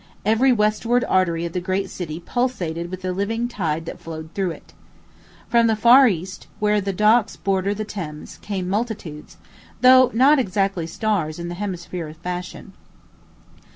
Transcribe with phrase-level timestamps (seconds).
[0.25, 4.49] Every westward artery of the great city pulsated with the living tide that flowed through
[4.49, 4.73] it.
[5.47, 9.37] From the far east, where the docks border the Thames, came multitudes,
[9.81, 12.73] though not exactly stars in the hemisphere of fashion.